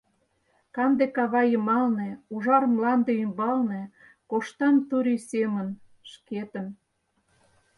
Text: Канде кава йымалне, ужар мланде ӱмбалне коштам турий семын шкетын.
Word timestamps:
Канде 0.75 1.05
кава 1.15 1.41
йымалне, 1.51 2.09
ужар 2.33 2.63
мланде 2.73 3.11
ӱмбалне 3.23 3.81
коштам 4.29 4.75
турий 4.89 5.21
семын 5.31 5.67
шкетын. 6.11 6.67